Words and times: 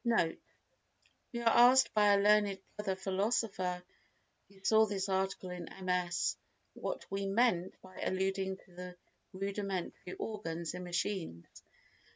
NOTE.—We 0.03 1.41
were 1.41 1.45
asked 1.49 1.93
by 1.93 2.07
a 2.07 2.17
learned 2.19 2.57
brother 2.75 2.95
philosopher 2.95 3.83
who 4.49 4.59
saw 4.63 4.87
this 4.87 5.07
article 5.07 5.51
in 5.51 5.69
MS. 5.79 6.37
what 6.73 7.05
we 7.11 7.27
meant 7.27 7.79
by 7.83 8.01
alluding 8.01 8.57
to 8.57 8.95
rudimentary 9.31 10.13
organs 10.13 10.73
in 10.73 10.83
machines. 10.85 11.45